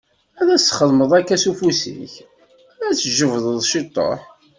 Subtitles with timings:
[0.41, 2.13] Ad as-txedmeḍ akka s ufus-ik,
[2.87, 4.21] ad tt-tjebdeḍ ciṭuḥ.